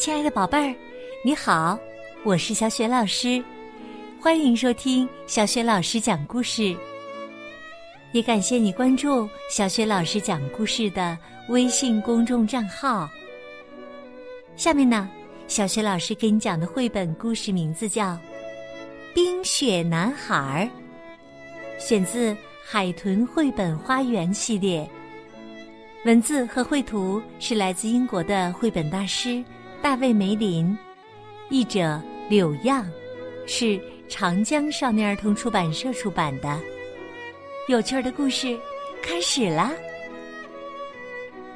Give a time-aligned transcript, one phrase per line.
[0.00, 0.74] 亲爱的宝贝儿，
[1.22, 1.78] 你好，
[2.24, 3.44] 我是小雪老师，
[4.18, 6.74] 欢迎收听小雪老师讲故事。
[8.12, 11.18] 也感谢你关注小雪老师讲故事的
[11.50, 13.10] 微信公众账号。
[14.56, 15.06] 下面呢，
[15.46, 18.12] 小雪老师给你讲的绘本故事名字叫
[19.14, 20.66] 《冰雪男孩》，
[21.78, 22.32] 选自
[22.64, 24.88] 《海豚绘本花园》系列。
[26.06, 29.44] 文字和绘图是来自英国的绘本大师
[29.82, 30.76] 大卫·梅林，
[31.48, 31.98] 译者
[32.28, 32.84] 柳漾，
[33.46, 36.60] 是长江少年儿童出版社出版的。
[37.66, 38.58] 有趣的故事
[39.02, 39.72] 开始啦！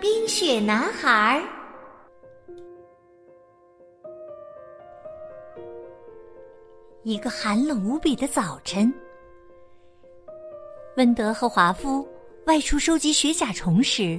[0.00, 1.40] 冰雪男孩。
[7.04, 8.92] 一个寒冷无比的早晨，
[10.96, 12.06] 温德和华夫。
[12.46, 14.18] 外出收集雪甲虫时，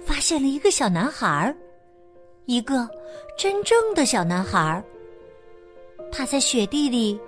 [0.00, 1.54] 发现了一个小男孩
[2.46, 2.88] 一个
[3.36, 4.82] 真正的小男孩
[6.10, 7.20] 他在雪地里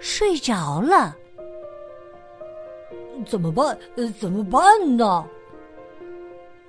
[0.00, 1.16] 睡着了。
[3.26, 3.78] 怎么办？
[4.20, 5.24] 怎么办呢？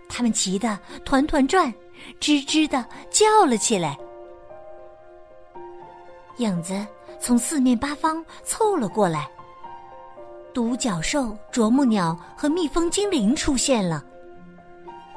[0.08, 1.72] 他们急得团团转，
[2.22, 3.97] 吱吱的叫了起来。
[6.38, 6.73] 影子
[7.19, 9.30] 从四面八方凑了过来。
[10.53, 14.03] 独角兽、啄木鸟和蜜蜂精灵出现了，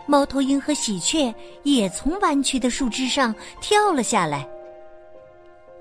[0.06, 4.48] 猫头鹰和喜鹊也从弯曲的树枝上跳了下来。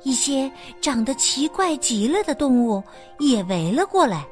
[0.03, 2.81] 一些长得奇怪极了的动物
[3.19, 4.25] 也围了过来，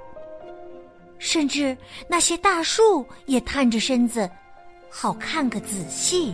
[1.17, 1.75] 甚至
[2.08, 4.30] 那些大树也探着身子，
[4.89, 6.33] 好看个仔细。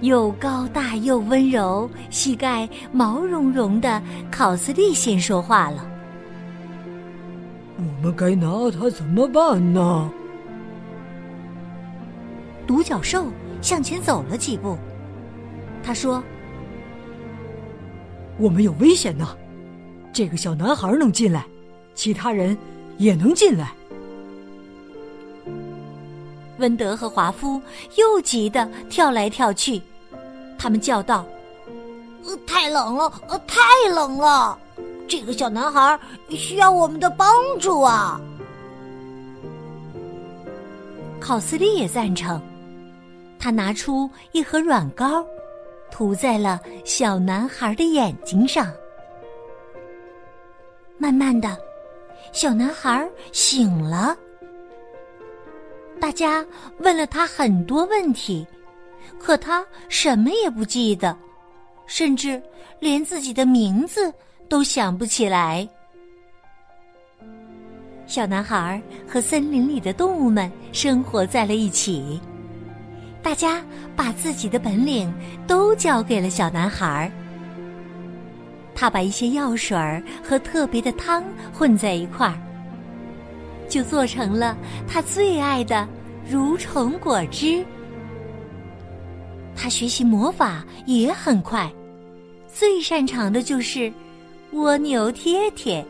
[0.00, 5.90] 又高大又温柔、膝盖毛茸茸的考斯利先说话了。
[7.78, 10.12] 我们该拿它怎么办呢？
[12.68, 13.24] 独角兽
[13.62, 14.76] 向前走了几步，
[15.82, 16.22] 他说
[18.36, 19.34] ：“我们有危险呢，
[20.12, 21.46] 这个小男孩能进来，
[21.94, 22.56] 其他人
[22.98, 23.72] 也能进来。”
[26.58, 27.58] 温德和华夫
[27.96, 29.80] 又急得跳来跳去，
[30.58, 31.24] 他们叫道
[32.26, 33.62] ：“呃，太冷了，呃，太
[33.94, 34.58] 冷了。”
[35.08, 35.98] 这个小男孩
[36.28, 38.20] 需要我们的帮助啊！
[41.18, 42.38] 考斯利也赞成，
[43.38, 45.24] 他拿出一盒软膏，
[45.90, 48.72] 涂在了小男孩的眼睛上。
[50.96, 51.56] 慢慢的，
[52.32, 54.16] 小男孩醒了。
[56.00, 56.44] 大家
[56.78, 58.46] 问了他很多问题，
[59.18, 61.16] 可他什么也不记得，
[61.86, 62.42] 甚至
[62.80, 64.12] 连自己的名字。
[64.48, 65.68] 都想不起来。
[68.06, 72.18] 小男孩和森林里的动物们生活在了一起，
[73.28, 73.62] 大家
[73.94, 75.12] 把自己的本领
[75.46, 77.12] 都交给了小男孩。
[78.74, 79.76] 他把一些药水
[80.24, 81.22] 和特别的汤
[81.52, 82.40] 混在一块儿，
[83.68, 84.56] 就做成了
[84.88, 85.86] 他最爱的
[86.26, 87.62] 蠕虫果汁。
[89.54, 91.70] 他学习魔法也很快，
[92.50, 93.92] 最擅长的就是。
[94.52, 95.84] 蜗牛贴贴。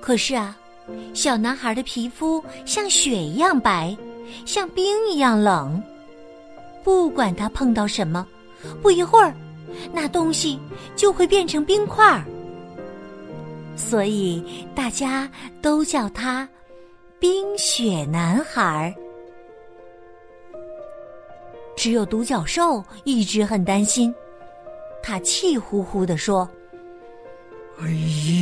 [0.00, 0.56] 可是啊，
[1.12, 3.94] 小男孩的皮肤像雪一样白，
[4.44, 5.82] 像冰一样冷。
[6.84, 8.26] 不管他碰到什么，
[8.82, 9.34] 不一会儿，
[9.92, 10.58] 那东西
[10.96, 12.24] 就会变成冰块儿。
[13.76, 14.42] 所以
[14.74, 15.30] 大家
[15.62, 16.48] 都叫他
[17.20, 18.94] “冰雪男孩”。
[21.76, 24.12] 只有独角兽一直很担心。
[25.00, 26.48] 他气呼呼地说
[27.80, 27.88] ：“哎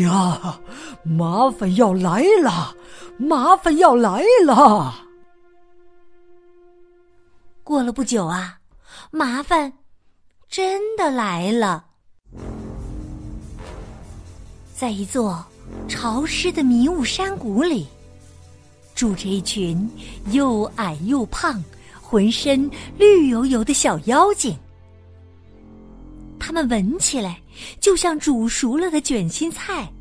[0.02, 0.58] 呀，
[1.02, 2.74] 麻烦要来了，
[3.18, 4.94] 麻烦要来了！”
[7.66, 8.60] 过了不久啊，
[9.10, 9.72] 麻烦
[10.48, 11.84] 真的来了。
[14.72, 15.44] 在一座
[15.88, 17.88] 潮湿的迷雾山谷里，
[18.94, 19.90] 住着一群
[20.30, 21.60] 又矮又胖、
[22.00, 24.56] 浑身绿油油的小妖精。
[26.38, 27.42] 它们闻起来
[27.80, 29.92] 就像煮熟了的卷心菜，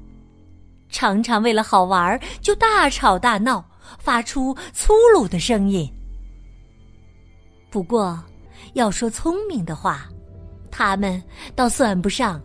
[0.87, 3.65] 常常为了好玩就大吵大闹，
[3.97, 5.91] 发出粗鲁的声音。
[7.75, 8.17] 不过，
[8.71, 10.07] 要说聪明的话，
[10.71, 11.21] 他们
[11.57, 12.41] 倒算不上。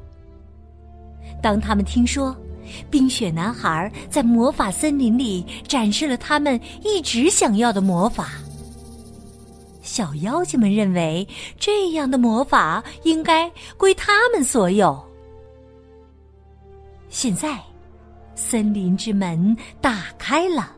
[1.40, 2.36] 当他们听说
[2.90, 8.30] 冰雪男孩在魔法森林里展示了他们一直想要的魔法。
[9.82, 11.24] 小妖精们认为，
[11.56, 15.00] 这样的魔法应该归他们所有。
[17.08, 17.56] 现在，
[18.34, 20.72] 森林之门打开了，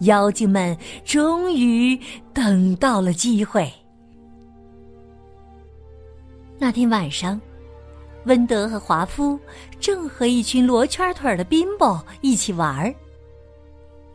[0.00, 1.98] 妖精们终于
[2.32, 3.72] 等到了机会。
[6.58, 7.40] 那天晚上，
[8.26, 9.38] 温德和华夫
[9.80, 12.94] 正和一群罗圈腿的宾宝一起玩儿。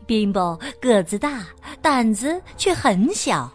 [0.06, 1.46] 宾宝个子大，
[1.80, 3.50] 胆子却很小。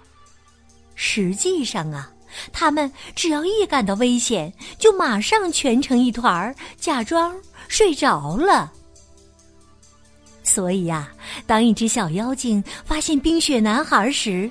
[0.94, 2.14] 实际上啊，
[2.54, 7.36] 他们只要一感到危险，就马上蜷成一团，假装
[7.68, 8.72] 睡着了。
[10.46, 11.12] 所以呀，
[11.48, 14.50] 当一只小妖精发现冰雪男孩时，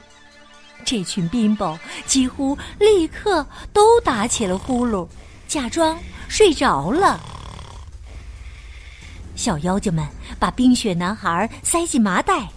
[0.85, 5.08] 这群冰雹几乎立刻都打起了呼噜，
[5.46, 5.96] 假装
[6.29, 7.19] 睡着了。
[9.37, 10.05] 小妖精们
[10.38, 12.49] 把冰雪男孩塞进麻袋，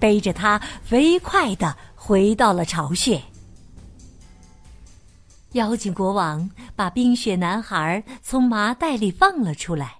[0.00, 3.22] 背着他飞快的回到了巢穴。
[5.52, 9.97] 妖精国王把冰雪男孩从麻袋里放了出来。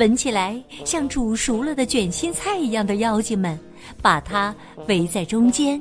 [0.00, 3.60] 闻起来像煮熟了的卷心菜一样的妖精们，
[4.00, 4.54] 把它
[4.88, 5.80] 围在中间。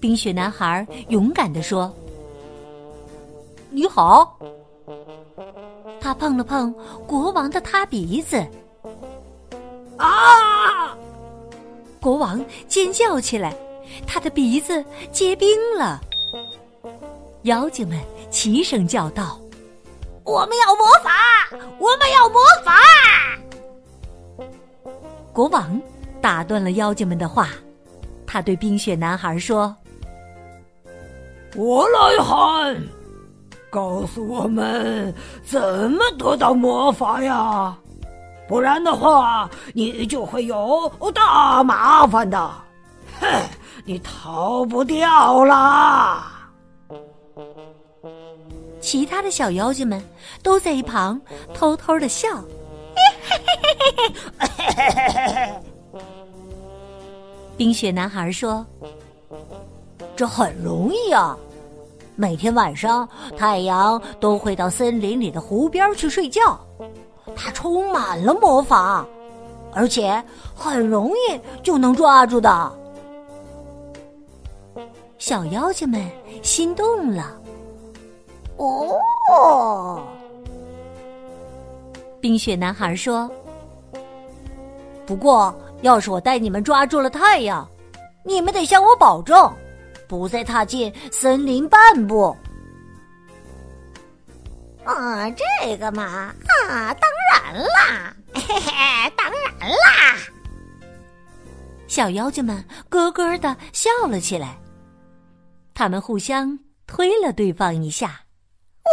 [0.00, 1.94] 冰雪男孩勇敢地说
[3.68, 4.38] ：“你好。”
[6.00, 6.74] 他碰了碰
[7.06, 8.42] 国王的塌鼻子，
[9.98, 10.96] 啊！
[12.00, 13.54] 国王尖叫起来，
[14.06, 14.82] 他的鼻子
[15.12, 16.00] 结冰了。
[17.42, 18.00] 妖精们
[18.30, 19.38] 齐声叫道。
[20.24, 21.10] 我们要魔法！
[21.78, 22.72] 我们要魔法！
[25.32, 25.80] 国王
[26.20, 27.48] 打断了妖精们的话，
[28.26, 29.74] 他对冰雪男孩说
[31.56, 32.76] ：“我来喊，
[33.70, 35.14] 告诉我们
[35.44, 37.76] 怎么得到魔法呀？
[38.46, 42.50] 不然的话，你就会有大麻烦的。
[43.20, 43.26] 哼，
[43.84, 46.32] 你逃不掉啦！”
[48.90, 50.02] 其他的小妖精们
[50.42, 51.20] 都在一旁
[51.52, 52.26] 偷偷的笑。
[57.54, 58.64] 冰雪男孩说
[60.16, 61.36] ：“这很容易啊！
[62.16, 63.06] 每天晚上，
[63.36, 66.58] 太阳都会到森林里的湖边去睡觉，
[67.36, 69.06] 它充满了魔法，
[69.74, 70.24] 而且
[70.54, 72.72] 很容易就能抓住的。”
[75.18, 76.10] 小妖精们
[76.42, 77.34] 心动了。
[78.58, 80.06] 哦，
[82.20, 83.30] 冰雪男孩说
[85.06, 87.66] ：“不过，要是我带你们抓住了太阳，
[88.24, 89.54] 你们得向我保证，
[90.08, 92.34] 不再踏进森林半步。”
[94.84, 96.34] 啊，这个嘛，
[96.68, 100.16] 啊，当然啦，嘿嘿，当然啦！
[101.86, 104.58] 小妖精们咯咯的笑了起来，
[105.74, 108.18] 他们互相推了对方一下。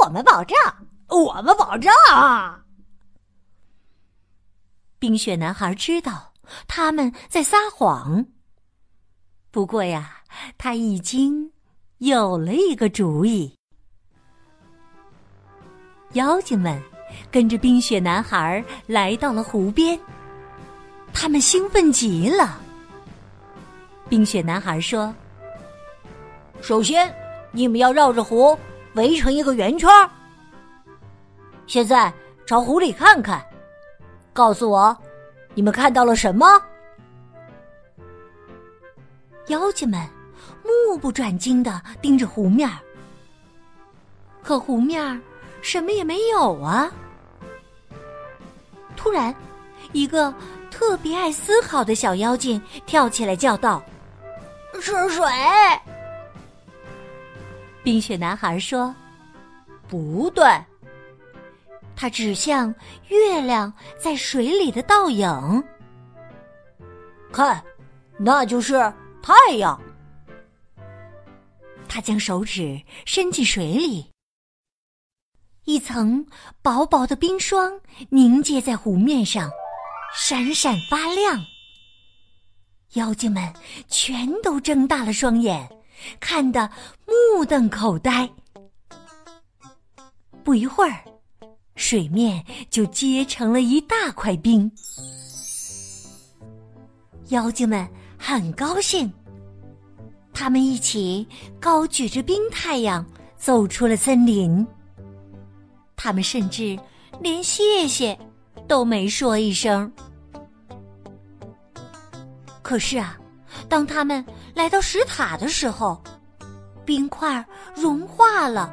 [0.04, 0.58] 我们保证，
[1.08, 1.92] 我们保证。
[5.00, 6.34] 冰雪男孩知道
[6.68, 8.26] 他们在撒谎，
[9.52, 10.24] 不过呀，
[10.58, 11.52] 他已经
[12.00, 13.56] 有了一个主意。
[16.14, 16.82] 妖精们
[17.30, 20.00] 跟着冰雪男孩来到了湖边，
[21.14, 22.60] 他们兴奋极了。
[24.08, 25.14] 冰雪男孩说
[26.62, 27.14] ：“首先，
[27.52, 28.58] 你们要绕着湖。”
[28.96, 29.90] 围成一个圆圈。
[31.68, 32.14] 现在
[32.46, 33.44] 朝湖里看看，
[34.34, 34.96] 告诉我，
[35.54, 36.62] 你们看到了什么？
[39.48, 40.00] 妖精们
[40.64, 42.70] 目不转睛的盯着湖面，
[44.42, 45.22] 可湖面
[45.62, 46.92] 什么也没有啊！
[48.96, 49.34] 突然，
[49.92, 50.34] 一个
[50.72, 53.84] 特别爱思考的小妖精跳起来叫道
[54.82, 55.24] ：“是水！”
[57.86, 58.94] 冰雪男孩说
[59.88, 60.44] ：“不对。”
[61.96, 62.74] 他指向
[63.10, 65.64] 月亮在水里的倒影。
[67.32, 67.64] 看，
[68.18, 68.74] 那就是
[69.22, 69.80] 太阳。
[71.88, 74.10] 他将手指伸进水里，
[75.66, 76.26] 一层
[76.64, 79.52] 薄薄的冰霜凝结在湖面上，
[80.12, 81.46] 闪闪发亮。
[82.94, 83.54] 妖精们
[83.88, 85.70] 全都睁大了双眼。
[86.20, 86.70] 看得
[87.06, 88.30] 目瞪口呆，
[90.44, 91.04] 不一会儿，
[91.76, 94.72] 水面就结成了一大块冰。
[97.30, 97.88] 妖精们
[98.18, 99.12] 很高兴，
[100.34, 101.28] 他们一起
[101.60, 104.66] 高举着冰太阳走出了森林。
[105.96, 106.78] 他们甚至
[107.20, 108.18] 连谢谢
[108.68, 109.92] 都没说一声。
[112.62, 113.18] 可是啊。
[113.68, 116.02] 当他们来到石塔的时候，
[116.86, 117.44] 冰块
[117.76, 118.72] 融化了，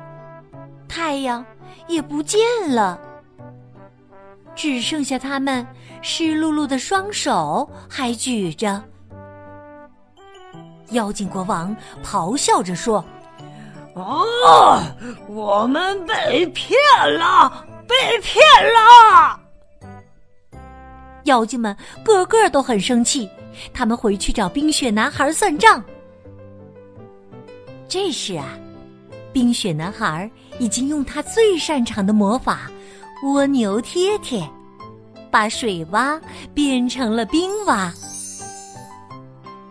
[0.88, 1.44] 太阳
[1.86, 3.00] 也不见了，
[4.54, 5.66] 只剩下他们
[6.02, 8.82] 湿漉漉的双手还举着。
[10.90, 13.02] 妖精国王咆哮着说
[13.96, 14.94] ：“啊，
[15.26, 16.76] 我们被骗
[17.18, 18.44] 了，被骗
[18.74, 19.40] 了！”
[21.24, 23.28] 妖精们个个都很生气，
[23.72, 25.82] 他们回去找冰雪男孩算账。
[27.88, 28.58] 这时啊，
[29.32, 32.70] 冰雪男孩已经用他最擅长的魔法——
[33.24, 34.42] 蜗牛贴贴，
[35.30, 36.20] 把水洼
[36.54, 37.92] 变成了冰洼。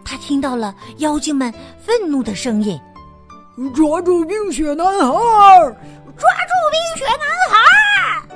[0.06, 2.80] 他听到了妖精们愤怒的声音
[3.76, 4.96] ：“抓住冰雪男孩！
[6.18, 8.28] 抓住冰雪男孩！”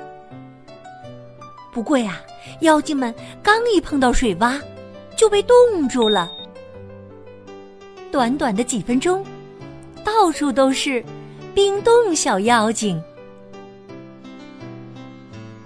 [1.72, 2.20] 不过呀。
[2.62, 4.60] 妖精们刚一碰到水洼，
[5.16, 6.32] 就被冻住了。
[8.12, 9.26] 短短的几分钟，
[10.04, 11.04] 到处都是
[11.54, 13.02] 冰冻小妖精。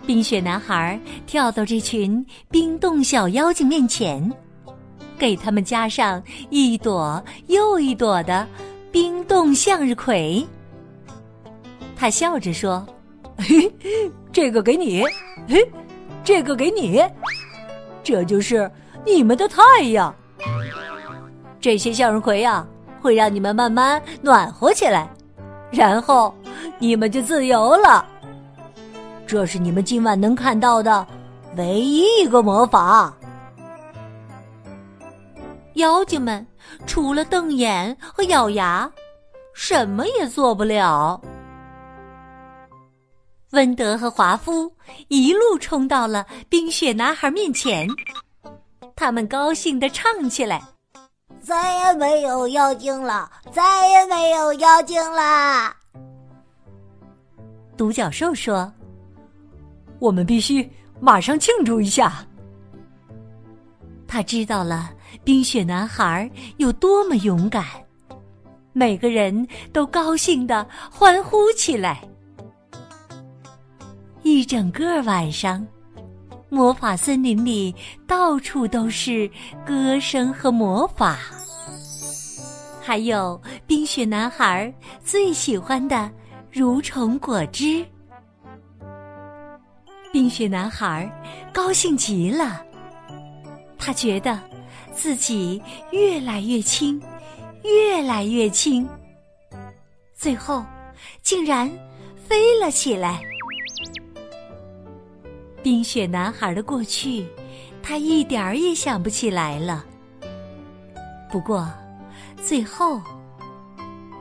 [0.06, 4.32] 冰雪男孩跳到这群冰冻小妖精面前，
[5.20, 8.48] 给他们加上一朵又一朵的
[8.92, 10.44] 冰冻向日葵。
[11.96, 12.84] 他笑着说
[13.38, 13.72] ：“嘿，
[14.34, 15.04] 这个给你。
[15.48, 15.64] 嘿。”
[16.24, 17.04] 这个给你，
[18.04, 18.70] 这就是
[19.06, 20.14] 你们的太阳。
[21.60, 22.66] 这些向日葵呀，
[23.02, 25.10] 会让你们慢慢暖和起来，
[25.72, 26.34] 然后
[26.78, 28.06] 你们就自由了。
[29.28, 31.06] 这是你们今晚能看到的
[31.56, 33.14] 唯一一个魔法。
[35.76, 36.46] 妖精们
[36.86, 38.90] 除了瞪眼和咬牙，
[39.54, 41.20] 什么也做不了。
[43.52, 44.72] 温德和华夫
[45.08, 47.88] 一路冲到了冰雪男孩面前，
[48.96, 50.62] 他们高兴地唱起来
[51.42, 55.76] ：“再也没有妖精了，再也没有妖精了。”
[57.76, 58.72] 独角兽说
[59.98, 62.24] ：“我们必须马上庆祝一下。”
[64.08, 64.92] 他知道了
[65.24, 67.66] 冰雪男孩有多么勇敢，
[68.74, 72.08] 每个人都高兴地欢呼起来。
[74.30, 75.66] 一整个晚上，
[76.50, 77.74] 魔法森林里
[78.06, 79.28] 到处都是
[79.66, 81.18] 歌声和魔法，
[82.80, 84.72] 还有冰雪男孩
[85.04, 86.10] 最喜欢的
[86.54, 87.84] 蠕虫果汁。
[90.14, 91.12] 冰雪男孩
[91.52, 92.64] 高兴极了，
[93.80, 94.40] 他觉得
[94.94, 95.60] 自己
[95.90, 97.02] 越来越轻，
[97.64, 98.88] 越来越轻，
[100.14, 100.64] 最后
[101.24, 101.68] 竟然
[102.28, 103.20] 飞了起来。
[105.62, 107.28] 冰雪男孩的过去，
[107.84, 109.86] 他一点儿也想不起来了。
[111.32, 111.68] 不过，
[112.38, 113.02] 最后，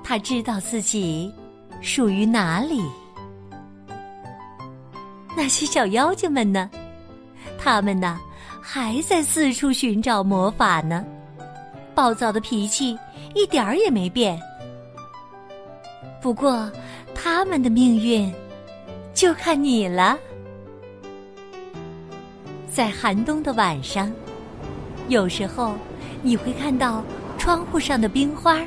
[0.03, 1.33] 他知道自己
[1.81, 2.83] 属于哪里。
[5.37, 6.69] 那些小妖精们呢？
[7.59, 8.19] 他们呢，
[8.61, 11.05] 还在四处寻找魔法呢。
[11.95, 12.99] 暴躁的脾气
[13.35, 14.41] 一点儿也没变。
[16.21, 16.71] 不过，
[17.15, 18.33] 他们的命运
[19.15, 20.19] 就看你了。
[22.79, 24.09] 在寒冬的晚上，
[25.09, 25.75] 有时候
[26.23, 27.03] 你会看到
[27.37, 28.61] 窗户上的冰花，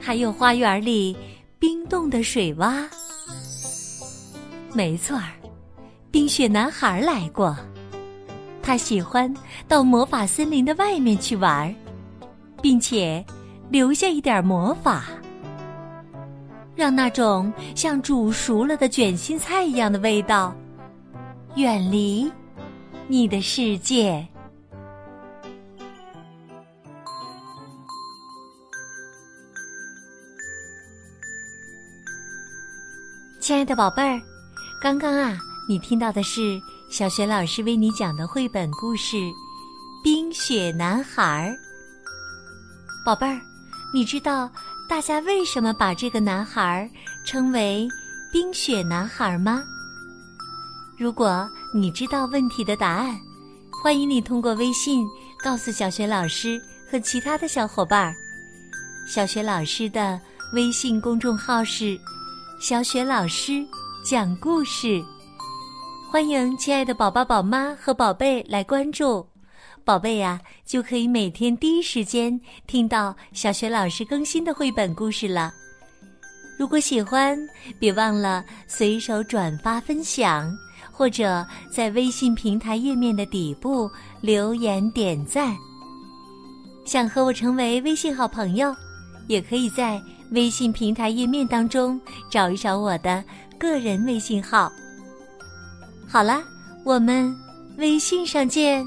[0.00, 1.16] 还有花园里
[1.60, 2.84] 冰冻的水洼。
[4.72, 5.30] 没错儿，
[6.10, 7.56] 冰雪男孩来过，
[8.60, 9.32] 他喜欢
[9.68, 11.72] 到魔法森林的外面去玩，
[12.60, 13.24] 并且
[13.68, 15.04] 留下一点魔法，
[16.74, 20.52] 让那种像煮熟了的卷心菜一样的味道
[21.54, 22.28] 远离。
[23.10, 24.24] 你的世界，
[33.40, 34.22] 亲爱的宝贝儿，
[34.80, 35.36] 刚刚啊，
[35.68, 39.16] 你听到的是小雪老师为你讲的绘本故事
[40.04, 41.52] 《冰雪男孩》。
[43.04, 43.40] 宝贝儿，
[43.92, 44.48] 你知道
[44.88, 46.88] 大家为什么把这个男孩
[47.26, 47.88] 称为
[48.32, 49.64] 冰雪男孩吗？
[50.96, 53.16] 如果你知道问题的答案，
[53.70, 55.06] 欢迎你通过微信
[55.38, 56.60] 告诉小雪老师
[56.90, 58.12] 和其他的小伙伴。
[59.06, 60.20] 小雪老师的
[60.52, 61.96] 微信公众号是
[62.60, 63.64] “小雪老师
[64.04, 65.00] 讲故事”，
[66.10, 69.24] 欢迎亲爱的宝宝、宝妈和宝贝来关注。
[69.84, 75.52] 宝贝呀，就可以每天第一时间听到小雪老师更新的绘本故事了。
[76.58, 77.38] 如果喜欢，
[77.78, 80.52] 别忘了随手转发分享。
[81.00, 83.90] 或者在微信平台页面的底部
[84.20, 85.56] 留言点赞。
[86.84, 88.76] 想和我成为微信好朋友，
[89.26, 89.98] 也可以在
[90.32, 91.98] 微信平台页面当中
[92.30, 93.24] 找一找我的
[93.58, 94.70] 个人微信号。
[96.06, 96.42] 好了，
[96.84, 97.34] 我们
[97.78, 98.86] 微信上见。